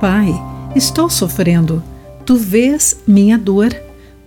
Pai, 0.00 0.32
estou 0.74 1.10
sofrendo. 1.10 1.84
Tu 2.24 2.34
vês 2.34 3.02
minha 3.06 3.36
dor. 3.36 3.68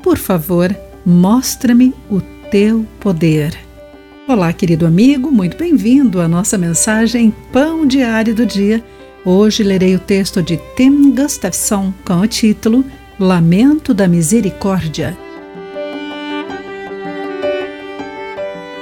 Por 0.04 0.20
favor, 0.20 0.76
mostra-me 1.04 1.92
o 2.12 2.22
teu 2.52 2.86
poder. 3.00 3.58
Olá, 4.28 4.54
querido 4.54 4.86
amigo, 4.86 5.32
muito 5.32 5.58
bem-vindo 5.58 6.22
à 6.22 6.28
nossa 6.28 6.60
mensagem 6.60 7.34
Pão 7.52 7.88
Diário 7.88 8.36
do 8.36 8.46
Dia. 8.46 8.84
Hoje 9.26 9.64
lerei 9.64 9.96
o 9.96 10.00
texto 10.00 10.44
de 10.44 10.60
Tim 10.78 11.10
Gustafson 11.10 11.92
com 12.06 12.20
o 12.20 12.28
título 12.28 12.86
Lamento 13.20 13.96
da 13.96 14.08
Misericórdia. 14.08 15.18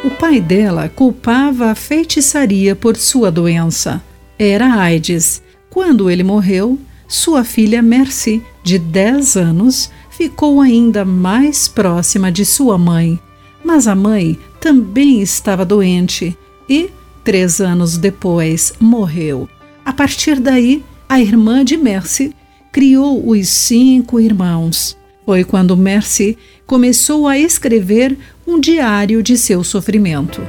O 0.03 0.09
pai 0.09 0.41
dela 0.41 0.89
culpava 0.89 1.67
a 1.67 1.75
feitiçaria 1.75 2.75
por 2.75 2.97
sua 2.97 3.31
doença. 3.31 4.03
Era 4.37 4.73
AIDS 4.73 5.41
quando 5.71 6.09
ele 6.09 6.21
morreu, 6.21 6.77
sua 7.07 7.45
filha 7.45 7.81
Mercy, 7.81 8.43
de 8.61 8.77
10 8.77 9.37
anos, 9.37 9.89
ficou 10.09 10.59
ainda 10.59 11.05
mais 11.05 11.69
próxima 11.69 12.29
de 12.29 12.45
sua 12.45 12.77
mãe. 12.77 13.17
Mas 13.63 13.87
a 13.87 13.95
mãe 13.95 14.37
também 14.59 15.21
estava 15.21 15.63
doente 15.63 16.37
e, 16.67 16.89
três 17.23 17.61
anos 17.61 17.97
depois, 17.97 18.73
morreu. 18.81 19.47
A 19.85 19.93
partir 19.93 20.41
daí, 20.41 20.83
a 21.07 21.21
irmã 21.21 21.63
de 21.63 21.77
Mercy 21.77 22.35
criou 22.69 23.29
os 23.29 23.47
cinco 23.47 24.19
irmãos. 24.19 24.97
Foi 25.25 25.45
quando 25.45 25.77
Mercy 25.77 26.37
começou 26.67 27.29
a 27.29 27.39
escrever 27.39 28.17
um 28.45 28.59
diário 28.59 29.23
de 29.23 29.37
seu 29.37 29.63
sofrimento. 29.63 30.41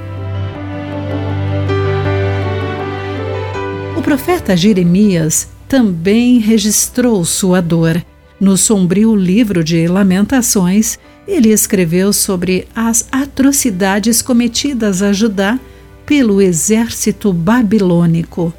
O 4.02 4.04
profeta 4.04 4.56
Jeremias 4.56 5.46
também 5.68 6.40
registrou 6.40 7.24
sua 7.24 7.60
dor. 7.62 8.04
No 8.40 8.56
sombrio 8.56 9.14
livro 9.14 9.62
de 9.62 9.86
Lamentações, 9.86 10.98
ele 11.26 11.50
escreveu 11.50 12.12
sobre 12.12 12.66
as 12.74 13.06
atrocidades 13.12 14.20
cometidas 14.20 15.02
a 15.02 15.12
Judá 15.12 15.56
pelo 16.04 16.42
exército 16.42 17.32
babilônico. 17.32 18.52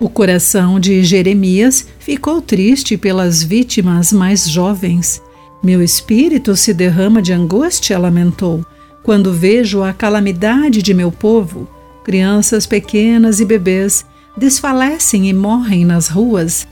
O 0.00 0.08
coração 0.08 0.80
de 0.80 1.04
Jeremias 1.04 1.86
ficou 2.00 2.42
triste 2.42 2.96
pelas 2.96 3.40
vítimas 3.40 4.12
mais 4.12 4.50
jovens. 4.50 5.22
Meu 5.62 5.80
espírito 5.80 6.56
se 6.56 6.74
derrama 6.74 7.22
de 7.22 7.32
angústia, 7.32 7.96
lamentou, 8.00 8.66
quando 9.04 9.32
vejo 9.32 9.80
a 9.84 9.92
calamidade 9.92 10.82
de 10.82 10.92
meu 10.92 11.12
povo, 11.12 11.68
crianças 12.02 12.66
pequenas 12.66 13.38
e 13.38 13.44
bebês 13.44 14.04
desfalecem 14.36 15.28
e 15.28 15.32
morrem 15.32 15.84
nas 15.84 16.08
ruas. 16.08 16.66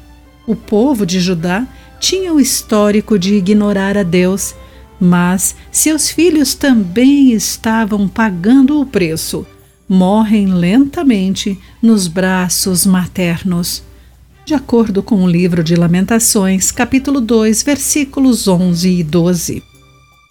O 0.47 0.57
povo 0.57 1.05
de 1.05 1.21
Judá 1.21 1.67
tinha 1.99 2.33
o 2.33 2.41
histórico 2.41 3.19
de 3.19 3.35
ignorar 3.35 3.97
a 3.97 4.03
Deus, 4.03 4.55
mas 4.99 5.55
seus 5.71 6.11
filhos 6.11 6.55
também 6.55 7.33
estavam 7.33 8.09
pagando 8.09 8.81
o 8.81 8.87
preço. 8.87 9.47
Morrem 9.89 10.47
lentamente 10.47 11.59
nos 11.83 12.07
braços 12.07 12.87
maternos. 12.87 13.83
De 14.45 14.55
acordo 14.55 15.03
com 15.03 15.23
o 15.23 15.31
livro 15.31 15.63
de 15.63 15.77
Lamentações, 15.77 16.71
capítulo 16.71 17.21
2, 17.21 17.63
versículos 17.63 18.49
11 18.49 18.89
e 18.89 19.05
12. 19.05 19.63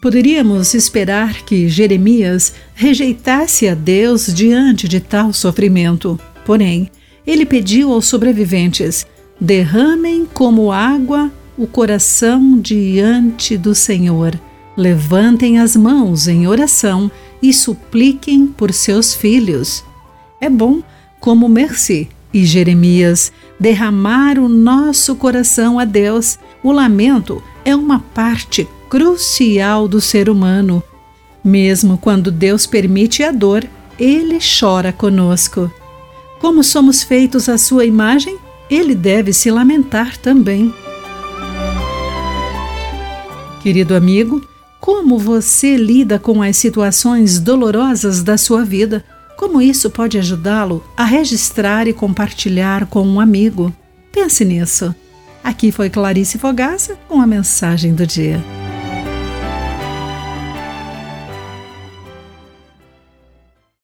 Poderíamos 0.02 0.74
esperar 0.74 1.44
que 1.44 1.68
Jeremias 1.68 2.54
rejeitasse 2.74 3.68
a 3.68 3.76
Deus 3.76 4.34
diante 4.34 4.88
de 4.88 5.00
tal 5.00 5.34
sofrimento. 5.34 6.20
Porém, 6.46 6.90
ele 7.30 7.46
pediu 7.46 7.94
aos 7.94 8.08
sobreviventes: 8.08 9.06
derramem 9.40 10.26
como 10.34 10.72
água 10.72 11.32
o 11.56 11.68
coração 11.68 12.60
diante 12.60 13.56
do 13.56 13.76
Senhor. 13.76 14.40
Levantem 14.76 15.60
as 15.60 15.76
mãos 15.76 16.28
em 16.28 16.48
oração 16.48 17.12
e 17.42 17.54
supliquem 17.54 18.48
por 18.48 18.74
seus 18.74 19.14
filhos. 19.14 19.84
É 20.42 20.50
bom, 20.50 20.82
como 21.20 21.48
Mercy 21.48 22.10
e 22.34 22.46
Jeremias, 22.46 23.32
derramar 23.60 24.40
o 24.40 24.50
nosso 24.50 25.16
coração 25.16 25.78
a 25.78 25.86
Deus. 25.86 26.40
O 26.64 26.72
lamento 26.72 27.44
é 27.64 27.76
uma 27.76 28.00
parte 28.00 28.68
crucial 28.90 29.88
do 29.88 30.02
ser 30.02 30.30
humano. 30.30 30.82
Mesmo 31.44 31.96
quando 31.98 32.32
Deus 32.32 32.66
permite 32.66 33.22
a 33.22 33.32
dor, 33.32 33.68
ele 34.00 34.40
chora 34.60 34.92
conosco. 34.92 35.72
Como 36.40 36.64
somos 36.64 37.04
feitos 37.04 37.50
à 37.50 37.58
sua 37.58 37.86
imagem, 37.86 38.38
ele 38.70 38.96
deve 38.96 39.34
se 39.34 39.52
lamentar 39.52 40.18
também. 40.18 40.74
Querido 43.62 43.94
amigo, 43.94 44.42
como 44.80 45.18
você 45.18 45.76
lida 45.76 46.18
com 46.18 46.42
as 46.42 46.56
situações 46.56 47.40
dolorosas 47.40 48.24
da 48.24 48.38
sua 48.38 48.64
vida? 48.64 49.04
Como 49.38 49.62
isso 49.62 49.90
pode 49.90 50.18
ajudá-lo 50.18 50.84
a 50.96 51.04
registrar 51.04 51.88
e 51.88 51.94
compartilhar 51.94 52.86
com 52.86 53.06
um 53.06 53.20
amigo? 53.20 53.74
Pense 54.12 54.46
nisso. 54.46 54.96
Aqui 55.44 55.72
foi 55.72 55.90
Clarice 55.90 56.38
Fogaça 56.38 56.98
com 57.08 57.22
a 57.22 57.28
mensagem 57.28 57.94
do 57.94 58.08
dia. 58.08 58.44